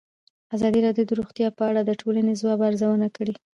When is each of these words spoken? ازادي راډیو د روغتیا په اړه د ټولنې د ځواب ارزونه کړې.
ازادي 0.55 0.79
راډیو 0.87 1.03
د 1.07 1.11
روغتیا 1.19 1.47
په 1.57 1.63
اړه 1.69 1.81
د 1.83 1.91
ټولنې 2.01 2.33
د 2.35 2.39
ځواب 2.41 2.59
ارزونه 2.67 3.07
کړې. 3.15 3.33